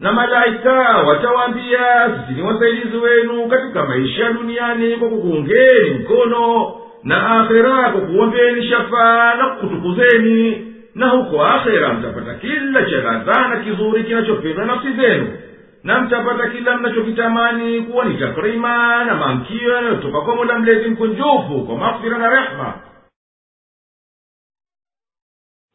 [0.02, 7.42] na malaika watawaambia sisi ni wasaidizi wenu katika maisha ya duniani kwa kukuungeni mkono na
[7.42, 14.04] akhera kwa kuombeni shafaa na kukutukuzeni na huko akhera mtapata kila cha ladha na kizuri
[14.04, 15.38] kinachopendwa nafsi zenu
[15.84, 21.76] na mtapata kila mnachokitamani kuwa ni takrima na maamkio yanayotoka kwa mola mlezi mkunjufu kwa
[21.78, 22.74] maghfira na rehma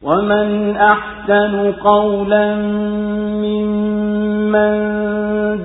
[0.04, 3.95] ومن أحسن قولا ممن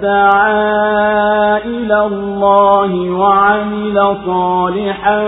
[0.02, 5.22] دعا إلى الله وعمل صالحا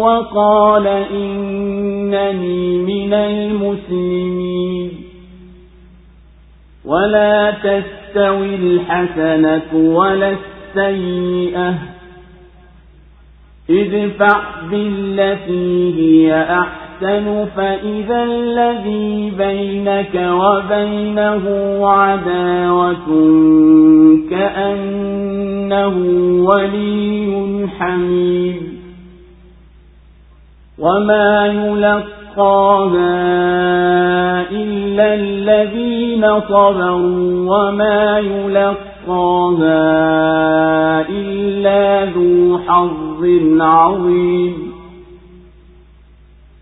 [0.00, 4.90] وقال إنني من المسلمين
[6.84, 11.74] ولا تستوي الحسنة ولا السيئة
[13.70, 21.44] ادفع بالتي هي أحسن أحسن فإذا الذي بينك وبينه
[21.88, 23.06] عداوة
[24.30, 25.96] كأنه
[26.48, 28.80] ولي حميم.
[30.78, 32.10] وما يلقاها
[34.50, 39.80] إلا الذين صبروا وما يلقاها
[41.08, 43.24] إلا ذو حظ
[43.60, 44.69] عظيم.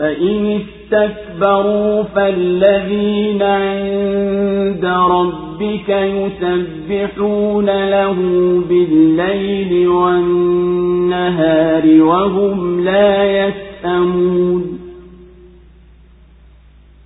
[0.00, 8.14] فإن استكبروا فالذين عند ربك يسبحون له
[8.68, 14.78] بالليل والنهار وهم لا يسأمون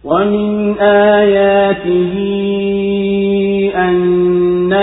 [0.05, 2.15] ومن آياته
[3.75, 4.24] أن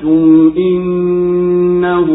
[0.00, 2.08] شئتم إنه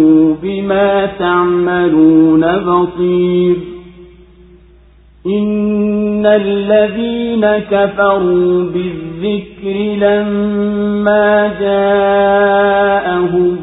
[0.44, 3.56] بما تعملون بصير.
[5.26, 9.76] إن الذين كفروا بالذكر
[10.06, 13.58] لما جاءهم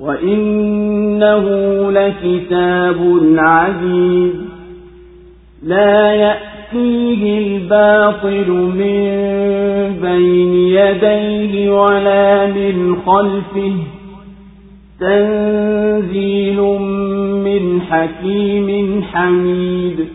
[0.00, 1.44] وإنه
[1.90, 4.32] لكتاب عزيز.
[5.62, 6.14] لا
[6.76, 9.06] يأتيه الباطل من
[10.02, 13.72] بين يديه ولا من خلفه.
[15.00, 16.60] تنزيل
[17.44, 20.08] من حكيم حميد.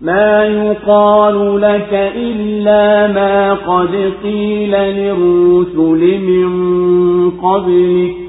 [0.00, 6.50] ما يقال لك إلا ما قد قيل للرسل من
[7.30, 8.27] قبلك.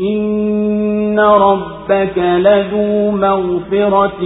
[0.00, 4.22] إن ربك لذو مغفرة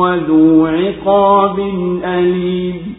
[0.00, 1.58] وذو عقاب
[2.04, 2.94] أليم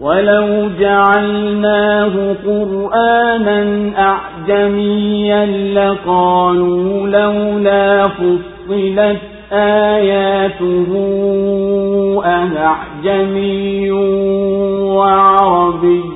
[0.00, 9.20] ولو جعلناه قرآنا أعجميا لقالوا لولا فصلت
[9.52, 10.86] آياته
[12.56, 13.90] أعجمي
[14.96, 16.15] وعربي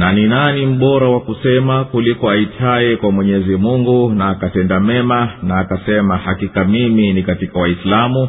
[0.00, 5.58] na ni nani mbora wa kusema kuliko aitaye kwa mwenyezi mungu na akatenda mema na
[5.58, 8.28] akasema hakika mimi ni katika waislamu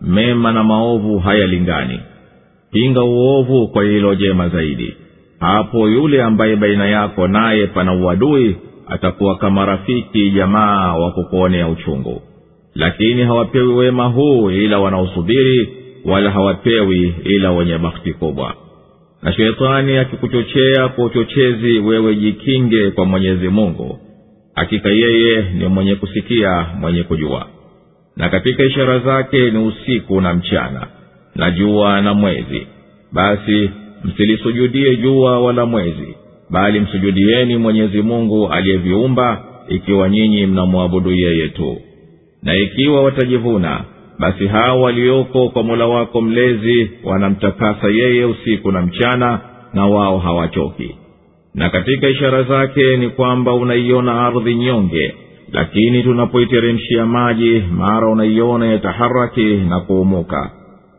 [0.00, 2.00] mema na maovu hayalingani.
[2.72, 4.96] Pinga uovu kwa lililo jema zaidi.
[5.40, 8.56] Hapo yule ambaye baina yako naye pana uadui
[8.88, 12.22] atakuwa kama rafiki jamaa wa kukuonea uchungu.
[12.74, 15.68] Lakini hawapewi wema huu ila wanaosubiri
[16.04, 18.65] wala hawapewi ila wenye bakhti kubwa
[19.26, 23.98] na sheitani akikuchochea kwa uchochezi wewe jikinge kwa mwenyezi mungu.
[24.54, 27.46] Hakika yeye ni mwenye kusikia mwenye kujua.
[28.16, 30.86] Na katika ishara zake ni usiku na mchana
[31.34, 32.66] na jua na mwezi.
[33.12, 33.70] Basi
[34.04, 36.14] msilisujudie jua wala mwezi
[36.50, 41.76] bali msujudieni mwenyezi mungu aliyeviumba ikiwa nyinyi mnamwabudu yeye tu.
[42.42, 43.84] Na ikiwa watajivuna
[44.18, 49.40] basi hao walioko kwa mola wako mlezi wanamtakasa yeye usiku na mchana
[49.74, 50.96] na wao hawachoki.
[51.54, 55.14] Na katika ishara zake ni kwamba unaiona ardhi nyonge
[55.52, 60.50] lakini tunapoiteremshia maji mara unaiona yataharaki na kuumuka.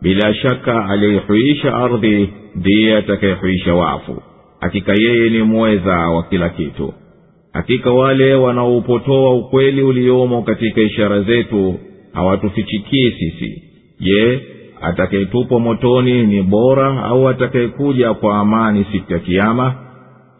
[0.01, 4.21] Bila shaka aliyeihuisha ardhi ndiye atakayehuisha wafu.
[4.59, 6.93] Hakika yeye ni mweza wa kila kitu.
[7.53, 11.79] Hakika wale wanaoupotoa ukweli uliomo katika ishara zetu
[12.13, 13.63] hawatufichikii sisi.
[13.99, 14.41] Je
[14.81, 19.75] atakayetupwa motoni ni bora au atakayekuja kwa amani siku ya kiama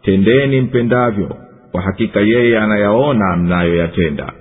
[0.02, 1.36] tendeni mpendavyo
[1.72, 4.32] kwa hakika yeye anayaona mnayoyatenda.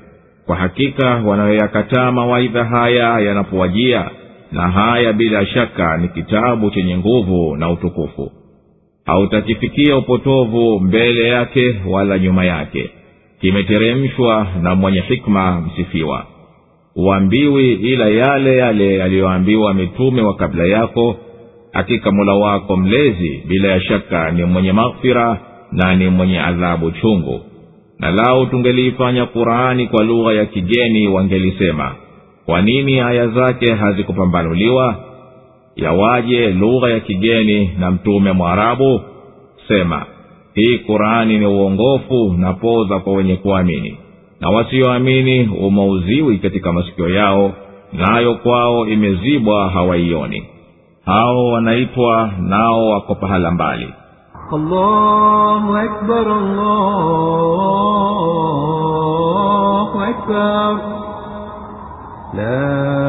[0.46, 4.10] Kwa hakika wanayoyakataa mawaidha haya yanapowajia
[4.52, 8.32] na haya bila shaka ni kitabu chenye nguvu na utukufu.
[9.06, 12.90] Hautakifikia upotovu mbele yake wala nyuma yake.
[13.42, 16.26] Kimeteremshwa na mwenye hikma msifiwa
[16.98, 21.16] huambiwi ila yale yale yaliyoambiwa mitume wa kabla yako
[21.74, 25.40] hakika mola wako mlezi bila ya shaka ni mwenye maghfira
[25.72, 27.42] na ni mwenye adhabu chungu.
[28.00, 31.96] Na lau tungeliifanya qurani kwa lugha ya kigeni wangelisema
[32.46, 34.96] kwa nini aya zake hazikupambanuliwa?
[35.76, 39.02] Yawaje lugha ya kigeni na mtume mwarabu
[39.68, 40.06] sema
[40.54, 43.98] hii qurani ni uongofu na poza kwa wenye kuamini
[44.40, 47.52] na wasiyoamini umauziwi katika masikio yao
[47.94, 50.44] nayo kwao imezibwa hawaioni
[51.06, 53.94] hao wanaitwa nao wako pahala mbali
[54.54, 56.28] allahu akbar,
[59.08, 60.80] allahu akbar.
[62.34, 63.07] La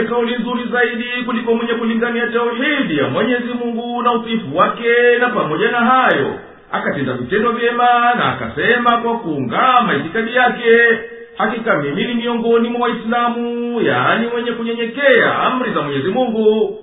[0.00, 5.28] mwenye kauli nzuri zaidi kuliko mwenye kulingania tauhidi ya mwenyezi mungu na utifu wake na
[5.28, 6.34] pamoja na hayo.
[6.72, 7.84] Akatenda vitendo vyema
[8.14, 10.98] na akasema kwa kuungama itikadi yake
[11.36, 16.78] hakika mimi ni miongoni mwa waislamu yaani wenye kunyenyekea amri za mwenyezi mungu.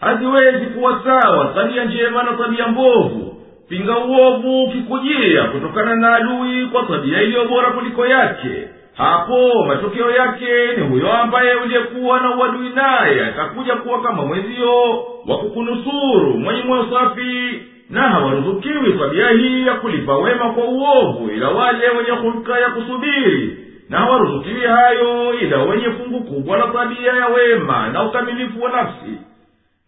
[0.00, 3.36] Haziwezi kuwa sawa tabia njema na tabia mbovu.
[3.68, 8.68] Pinga uovu kikujia kutokana na adui kwa tabia iliyo bora kuliko yake
[9.00, 14.80] hapo matokeo yake ni huyo ambaye uliyekuwa na uadui naye atakuja kuwa kama mwezio
[15.28, 21.48] wa kukunusuru mwenye moyo safi na hawaruzukiwi tabia hii ya kulipa wema kwa uovu ila
[21.48, 23.56] wale wenye hulka ya kusubiri
[23.88, 29.18] na hawaruzukiwi hayo ila wenye fungu kubwa la tabia ya wema na ukamilifu wa nafsi.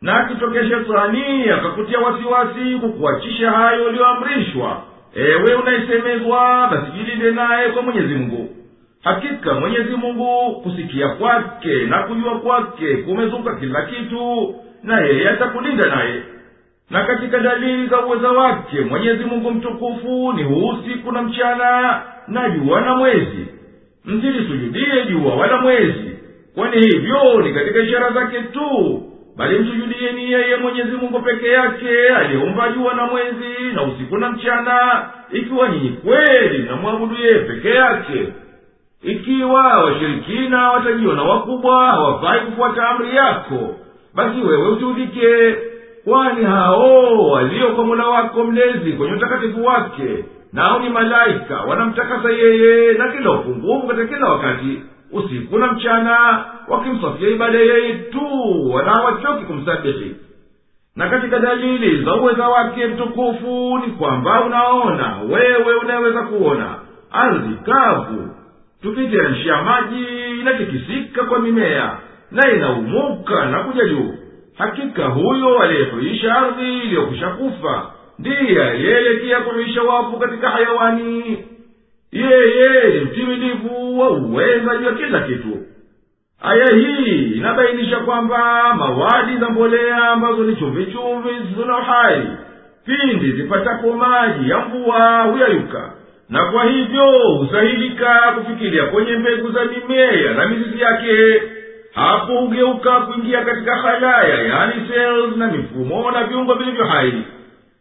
[0.01, 4.83] Na akitokea shetani akakutia wasiwasi kukuachisha hayo uliyoamrishwa
[5.15, 8.49] ewe unaisemezwa basi jilinde naye kwa mwenyezi mungu
[9.05, 16.23] hakika mwenyezi mungu kusikia kwake na kujua kwake kumezuka kila kitu na yeye atakulinda naye.
[16.91, 22.81] Na katika dalili za uweza wake mwenyezi mungu mtukufu ni usiku na mchana na jua
[22.81, 23.47] na mwezi.
[24.05, 26.19] Msilisujudie jua wala mwezi
[26.55, 29.03] kwani hivyo ni katika ishara zake tu
[29.37, 35.07] bali msujudieni yeye mwenyezi mungu peke yake aliyeumba jua na mwezi na usiku na mchana
[35.33, 38.27] ikiwa nyinyi kweli mnamwabudu yeye peke yake
[39.03, 43.75] ikiwa washirikina watajiona wakubwa hawafai kufuata amri yako
[44.15, 45.57] basi wewe usiudhike
[46.05, 52.93] kwani hao walio kwa mola wako mlezi kwenye utakatifu wake nao ni malaika wanamtakasa yeye
[52.93, 54.83] na kila upungufu katika kila wakati
[55.13, 58.21] usiku na mchana wakimsafia ibada yeye tu
[58.73, 60.17] wala hawachoki kumsabihi
[60.97, 66.75] na katika dalili za uweza wake mtukufu ni kwamba unaona wewe unaweza kuona
[67.13, 68.29] ardhi kavu
[68.83, 70.05] tukiteremshia maji
[70.41, 71.97] inatikisika kwa mimea
[72.31, 74.15] na inaumuka na kuja juu.
[74.59, 81.39] Hakika huyo aliyehuisha ardhi iliyokwisha kufa ndiye aliyeelekea kuhuisha wafu katika hayawani.
[82.13, 85.59] Yeye ni mtimilivu wa uweza juu ya kila kitu.
[86.43, 92.23] Aya hii inabainisha kwamba mawadi za mbolea ambazo ni chumvichumvi zisizo na uhai.
[92.87, 95.93] Pindi zipatapo maji ya mvua huyayuka
[96.33, 97.05] na kwa hivyo
[97.39, 101.43] husahilika kufikiria kwenye mbegu za mimea na mizizi yake.
[101.95, 107.13] Hapo hugeuka kuingia katika halaya yani cells na mifumo na viungo vilivyo hai.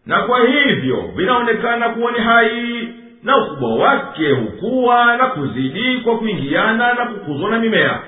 [0.05, 2.89] Na kwa hivyo vinaonekana kuwa ni hai
[3.23, 7.99] na ukubwa wake hukuwa na kuzidi kwa kuingiana na kukuzwa na mimea.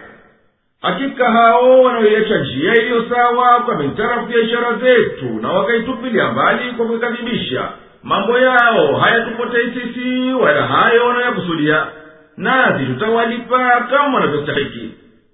[0.82, 6.86] Hakika hao wanaoiacha njia iliyo sawa kwa mitarafu ya ishara zetu na wakaitupilia mbali kwa
[6.86, 7.70] kuikadhibisha
[8.04, 11.86] mambo yao hayatupotei sisi wala hayo wanayakusudia
[12.38, 14.90] nasi tutawalipa kama wanavyostahiki.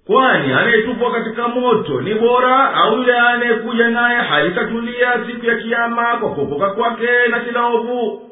[0.06, 6.30] Kwani anayetupwa katika moto ni bora au yule anayekuja naye halikatulia siku ya kiama kwa
[6.30, 8.22] kuokoka kwake na kila ovu?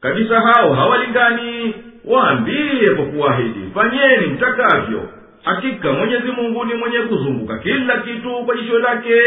[0.00, 1.74] Kabisa hao hawalingani.
[2.04, 5.08] Waambiye kwa kuwahidi fanyeni mtakavyo.
[5.42, 9.20] Hakika mwenyezi mungu ni mwenye kuzunguka kila kitu kwa jicho lake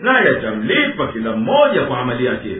[0.00, 2.56] naye atamlipa kila mmoja kwa amali yake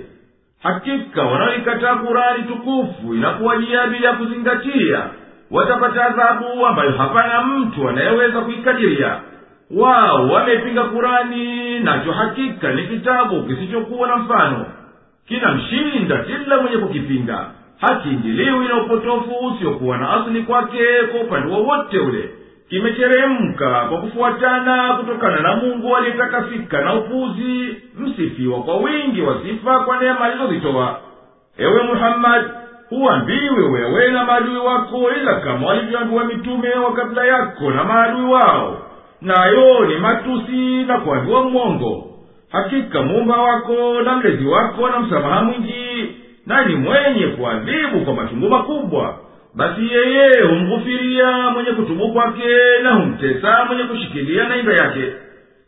[0.63, 5.03] hakika wanaoikataa kurani tukufu inakuwajia bila kuzingatia.
[5.51, 9.21] Watapata adhabu ambayo hapana mtu anayeweza kuikadiria.
[9.71, 14.67] Wao wamepinga kurani nacho hakika ni kitabu kisichokuwa na mfano.
[15.29, 17.47] Kinamshinda kila mwenye kukipinga.
[17.81, 22.31] Hakiingiliwi na upotofu usiokuwa na asili kwake kwa upande wowote ule
[22.71, 30.01] kimeteremka kwa kufuatana kutokana na mungu aliyetakasika na upuzi msifiwa kwa wingi wa sifa kwa
[30.01, 30.99] neema alizozitoa.
[31.59, 32.49] Ewe muhammadi
[32.89, 38.83] huambiwe wewe na maadui wako ila kama walivyoambiwa mitume wa kabla yako na maadui wao.
[39.23, 42.07] Nayo ni matusi na kuambiwa mwongo.
[42.53, 48.49] Hakika muumba wako na mlezi wako na msamaha mwingi na ni mwenye kuadhibu kwa machungu
[48.49, 49.19] makubwa
[49.57, 55.13] basi yeye humghufiria mwenye kutubu kwake na humtesa mwenye kushikilia na imba yake.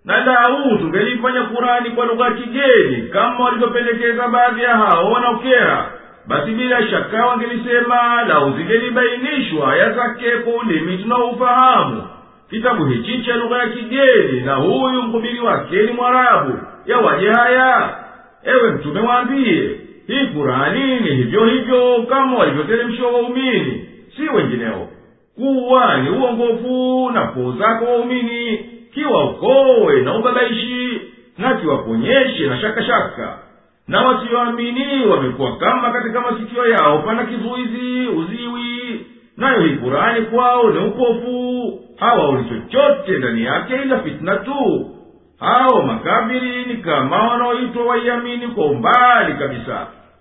[0.04, 5.90] Na lau tungelifanya kurani kwa lugha ya kigeni kama walivyopendekeza baadhi ya hao wanaokera.
[6.26, 12.02] Basi bila shaka wangelisema lau zingelibainishwa aya zake kwa ulimi tunaoufahamu.
[12.50, 16.58] Kitabu hichi cha lugha ya kigeni na huyu mhubiri wake ni mwarabu.
[16.86, 17.96] Yawaje haya?
[18.44, 19.70] Ewe mtume waambiye
[20.08, 24.88] hii kurani ni hivyo hivyo kama walivyoteremshiwa waumini si wengineo.
[25.36, 27.54] Kuwa ni uongofu na koo
[27.84, 28.58] waumini
[28.94, 31.00] kiwaokowe na ubabaishi
[31.38, 33.10] na kiwaponyeshe na shakashaka.
[33.16, 33.38] Shaka.
[33.88, 39.06] na wasioamini wamekuwa kama katika masikio yao pana kizuizi uziwi.
[39.36, 41.80] Nayo hii kurani kwao ni upofu.
[41.96, 44.90] Hawaoni chochote ndani yake ila fitina tu.
[45.40, 49.86] Hao makabiri ni kama wanaoitwa waiamini kwa umbali kabisa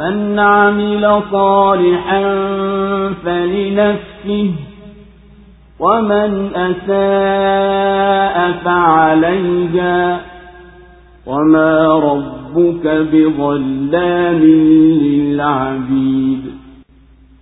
[0.00, 2.22] من عمل صالحا
[3.24, 4.52] فلنفسه
[5.80, 10.20] ومن أساء فعليها
[11.26, 14.42] وما ربك بظلام
[15.02, 16.42] للعبيد.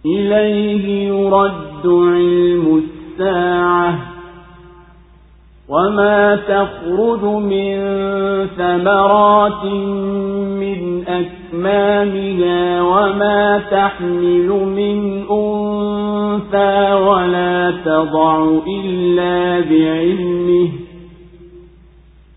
[0.07, 4.18] إليه يرد علم الساعة.
[5.69, 7.77] وما تخرج من
[8.57, 9.65] ثمرات
[10.65, 20.88] من أكمامها وما تحمل من أنثى ولا تضع إلا بعلمه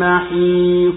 [0.00, 0.94] محيط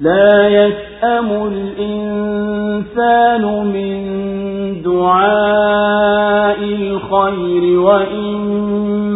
[0.00, 4.02] لا يسأم الإنسان من
[4.82, 8.26] دعاء الخير وإن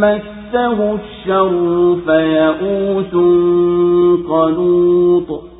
[0.00, 3.14] مسه الشر فيئوس
[4.28, 5.50] قنوط.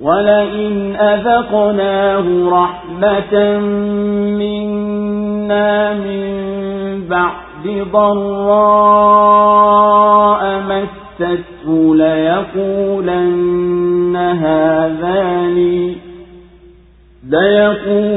[0.00, 3.58] ولئن أذقناه رحمة
[4.38, 6.28] منا من
[7.08, 7.47] بعد
[7.92, 9.48] ضراء
[10.60, 13.68] مسته ليقولن
[14.16, 15.96] هذا لي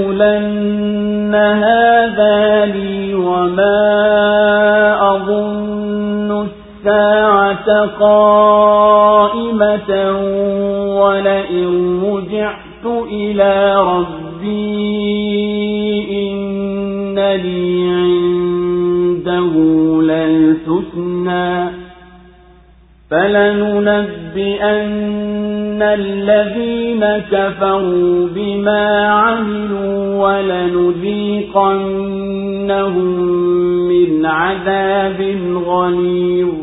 [0.01, 3.81] ليقولن هذا لي وما
[5.15, 9.51] أظن الساعة قائمة
[11.01, 14.51] ولئن رجعت إلى ربي
[16.11, 18.10] إن لي
[20.95, 21.69] للحسنى
[23.11, 24.51] فلننبئن
[25.81, 30.99] الذين كفروا بما عملوا ولنذيقنهم
[33.87, 36.53] من عذاب غليظ.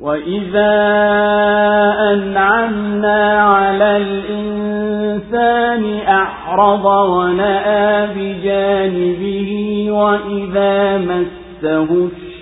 [0.00, 0.74] وإذا
[2.12, 9.50] أنعمنا على الإنسان أعرض ونأى بجانبه
[9.90, 12.31] وإذا مسه الشر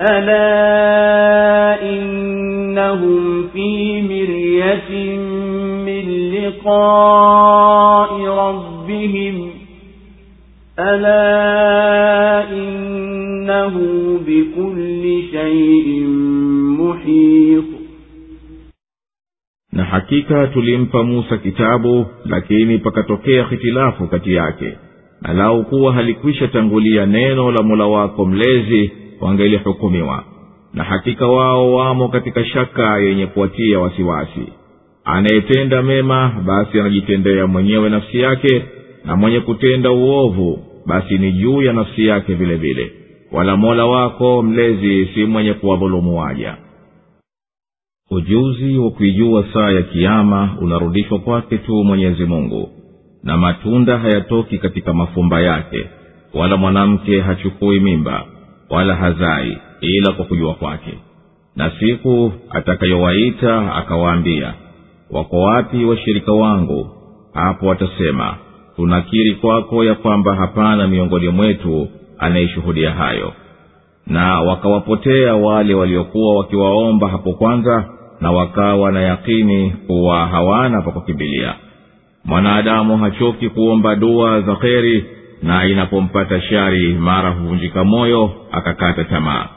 [0.00, 5.16] ألا إنهم في مرية
[5.86, 6.04] من
[6.34, 9.50] لقاء ربهم
[10.78, 12.86] ألا إن
[13.46, 13.76] إنه
[14.26, 15.88] بكل شيء
[16.80, 17.64] محيط
[19.72, 24.78] na hakika tulimpa musa kitabu lakini pakatokea hitilafu kati yake
[25.22, 30.23] na lau kuwa halikwisha tangulia neno la mola wako mlezi wangelihukumiwa
[30.73, 34.43] na hakika wao wamo katika shaka yenye kuwatia wasiwasi.
[35.03, 38.63] Anayetenda mema basi anajitendea mwenyewe nafsi yake
[39.05, 42.91] na mwenye kutenda uovu basi ni juu ya nafsi yake vile vile.
[43.31, 46.57] Wala mola wako mlezi si mwenye kuwadhulumu waja.
[48.11, 52.69] Ujuzi wa kuijua saa ya kiama unarudishwa kwake tu mwenyezi mungu
[53.23, 55.85] na matunda hayatoki katika mafumba yake
[56.33, 58.25] wala mwanamke hachukui mimba
[58.71, 60.93] wala hazai ila kwa kujua kwake.
[61.55, 64.53] Na siku atakayowaita akawaambia
[65.11, 66.87] wako wapi washirika wangu?
[67.33, 68.35] Hapo watasema
[68.75, 71.87] tunakiri kwako ya kwamba hapana miongoni mwetu
[72.19, 73.33] anayeshuhudia hayo.
[74.07, 77.85] Na wakawapotea wale waliokuwa wakiwaomba hapo kwanza
[78.21, 81.53] na wakawa na yakini kuwa hawana pa kukimbilia.
[82.25, 85.05] Mwanadamu hachoki kuomba dua za kheri
[85.43, 89.47] na inapompata shari mara huvunjika moyo akakata tamaa.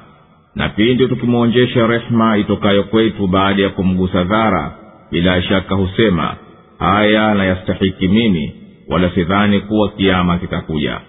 [0.54, 4.72] Na pindi tukimwonjesha rehema itokayo kwetu baada ya kumgusa dhara
[5.10, 6.34] bila shaka husema
[6.78, 8.52] haya nayastahiki mimi
[8.88, 11.00] wala sidhani kuwa kiama kitakuja.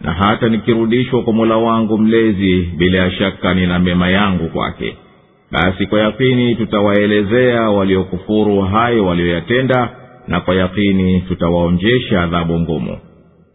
[0.00, 4.96] Na hata nikirudishwa kwa mola wangu mlezi bila ya shaka nina mema yangu kwake.
[5.52, 9.88] Basi kwa yakini tutawaelezea waliokufuru hayo walioyatenda
[10.28, 12.98] na kwa yakini tutawaonjesha adhabu ngumu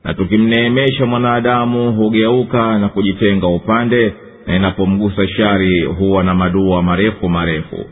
[0.06, 4.14] na tukimneemesha mwanadamu hugeuka na kujitenga upande
[4.48, 7.86] na inapomgusa shari huwa na madua marefu marefu.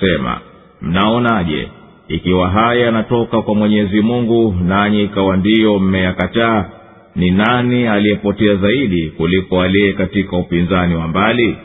[0.00, 0.40] Sema
[0.82, 1.68] mnaonaje
[2.08, 6.64] ikiwa haya yanatoka kwa mwenyezi mungu nanyi ikawa ndiyo mmeyakataa
[7.16, 11.56] ni nani aliyepotea zaidi kuliko aliye katika upinzani wa mbali?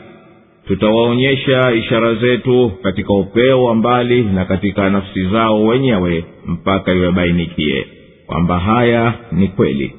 [0.66, 7.86] Tutawaonyesha ishara zetu katika upeo wa mbali na katika nafsi zao wenyewe mpaka iwebainikie
[8.34, 9.94] kwamba haya ni kweli.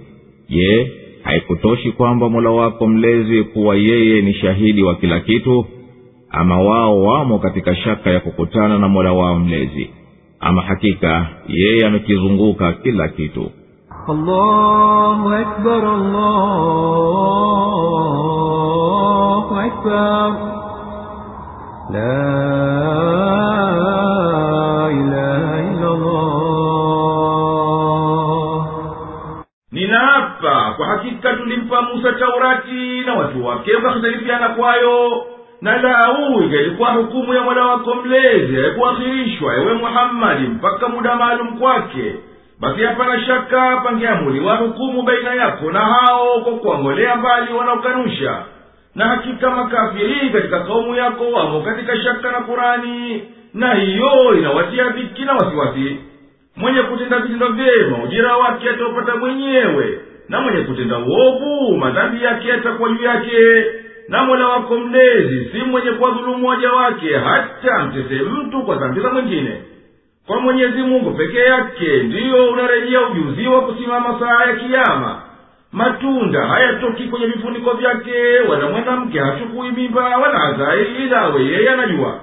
[0.50, 0.92] Je
[1.24, 5.66] haikutoshi kwamba mola wako mlezi kuwa yeye ni shahidi wa kila kitu?
[6.30, 9.90] Ama wao wamo katika shaka ya kukutana na mola wao mlezi?
[10.40, 13.52] Ama hakika yeye amekizunguka kila kitu?
[14.08, 16.36] Allahu akbar, allahu
[19.60, 20.36] akbar.
[21.94, 22.36] La
[30.78, 35.26] kwa hakika tulimpa musa taurati na watu wake wakakhtalifiana kwayo.
[35.62, 42.16] Na lau ingelikuwa hukumu ya mola wako mlezi haikuakhirishwa ewe muhammadi mpaka muda maalum kwake.
[42.60, 48.44] Basi hapana shaka pangeamuliwa hukumu baina yako na hao kwa kuwang'olea mbali wanaokanusha.
[48.96, 53.24] Na hakika makafiri katika kaumu yako wamo katika shaka na kurani
[53.54, 55.98] na hiyo inawatia dhiki na wasiwasi.
[56.56, 60.00] Mwenye kutenda vitendo vyema ujira wake ataupata mwenyewe
[60.30, 63.66] na mwenye kutenda uovu madhambi yake yatakuwa juu yake
[64.08, 69.10] na mola wako mlezi si mwenye kuwadhulumu waja wake hata amtese mtu kwa dhambi za
[69.10, 69.62] mwingine.
[70.28, 75.22] Kwa mwenyezi mungu peke yake ndiyo unarejea ujuzi wa kusimama saa ya kiama
[75.72, 82.20] matunda hayatoki kwenye vifuniko vyake wala mwanamke hachukui mimba wala hazai ila awe yeye anajua.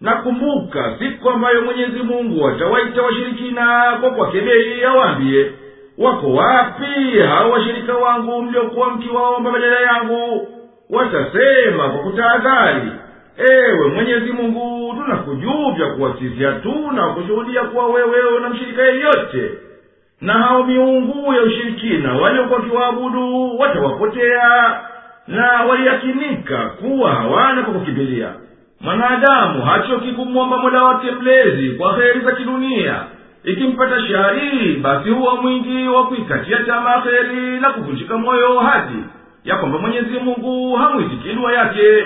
[0.00, 5.52] Nakumbuka siku ambayo mwenyezi mungu atawaita washirikina kwa kwakebei awaambie
[5.98, 7.18] wako wapi?
[7.28, 10.48] Hao washirika wangu mliokuwa mkiwaomba badala yangu?
[10.90, 12.92] Watasema kwa kutahadhari.
[13.50, 19.50] Ewe mwenyezi mungu tunakujuvya kuwa sisi hatuna kushuhudia kuwa wewe una mshirika yeyote.
[20.20, 24.80] Na hao miungu ya ushirikina waliokuwa wakiwaabudu watawapotea
[25.28, 28.28] na waliyakinika kuwa hawana kwa kukimbilia.
[28.80, 32.96] Mwanadamu hachoki kumwomba mola wake mlezi kwa heri za kidunia
[33.44, 39.04] ikimpata shari basi huwa mwingi wa kuikatia tamaa heri na kuvunjika moyo hadi
[39.44, 42.04] ya kwamba mwenyezi mungu hamwitiki dua yake.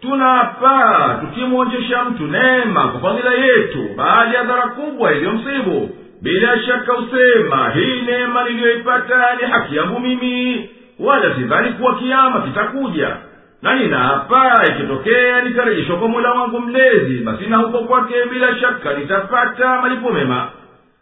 [0.00, 5.90] Tunapa tukimwonjesha mtu neema kwa fadhila yetu baada ya dhara kubwa iliyomsibu.
[6.22, 10.68] Bila shaka husema hii neema niliyoipata ni haki yangu mimi
[10.98, 13.16] wala sidhani kuwa kiama kitakuja.
[13.62, 19.80] Na ninaapa ikitokea nikarejeshwa kwa mola wangu mlezi basi na huko kwake bila shaka nitapata
[19.82, 20.48] malipo mema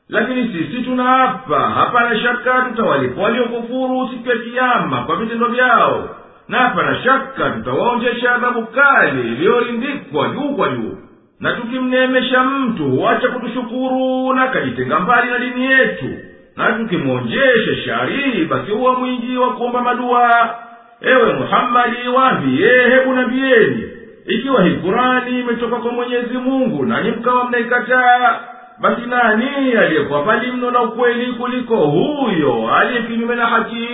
[0.08, 6.08] lakini sisi tunaapa hapana shaka tutawalipa waliokufuru siku ya kiama kwa vitendo vyao.
[6.48, 10.96] Na hapana shaka tutawaonjesha adhabu kali iliyorindikwa juu kwa juu.
[11.40, 16.08] Na tukimneemesha mtu huacha kutushukuru na akajitenga mbali na dini yetu.
[16.56, 20.54] Na tukimwonjesha shari basi huwa mwingi wa kuomba madua.
[21.00, 23.84] Ewe muhammadi waambiye hebu nambiyeni
[24.26, 28.40] ikiwa hii kurani imetoka kwa mwenyezi mungu nanyi mkawa mnaikataa
[28.80, 33.88] basi nani aliyekuwa mbali mno na ukweli kuliko huyo aliye kinyume na haki?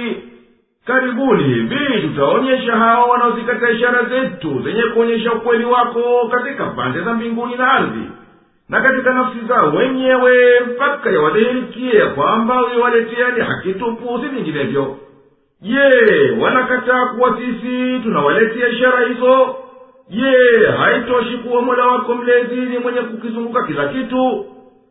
[0.87, 7.57] Karibuni hivi tutaonyesha hao wanaozikataa ishara zetu zenye kuonyesha ukweli wako katika pande za mbinguni
[7.57, 8.09] na ardhi
[8.69, 14.97] na katika nafsi zao wenyewe mpaka yawadhihirikie ya kwamba uliwaletea ni haki tupu si vinginevyo.
[15.61, 15.81] Je
[16.41, 19.57] wanakataa kuwa sisi tunawaletea ishara hizo?
[20.11, 20.33] Je
[20.79, 24.47] haitoshi kuwa mola wako mlezi ni mwenye kukizunguka kila kitu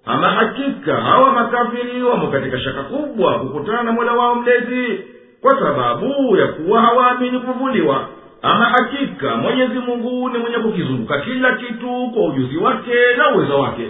[0.06, 5.02] ama hakika hawa makafiri wamo katika shaka kubwa kukutana na mola wao mlezi
[5.42, 8.08] kwa sababu ya kuwa hawaamini kuvuliwa.
[8.42, 13.88] Ama hakika mwenyezi mungu ni mwenye kukizunguka kila kitu kwa ujuzi wake na uwezo wake